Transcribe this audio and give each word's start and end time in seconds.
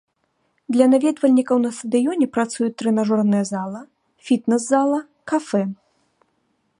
Для 0.75 0.85
наведвальнікаў 0.93 1.57
на 1.65 1.71
стадыёне 1.79 2.27
працуюць 2.37 2.71
трэнажорная 2.81 3.43
зала, 3.51 3.81
фітнес-зала, 4.29 4.99
кафэ. 5.33 5.63